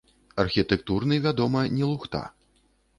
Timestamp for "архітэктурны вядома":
0.43-1.59